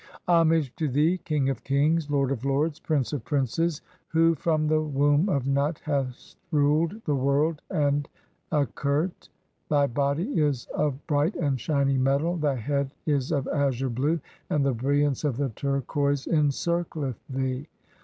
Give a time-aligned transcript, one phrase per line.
[0.27, 4.65] (8) "Homage to thee, King of kings, Lord of lords, Prince of "princes, who from
[4.67, 8.09] the womb of Nut hast ruled (9) the world "and
[8.51, 9.11] Akert.
[9.21, 9.29] 2
[9.69, 14.19] Thy body is of bright and shining metal, thy head "is of azure blue,
[14.49, 17.67] and the brilliance of the turquoise encircleth thee.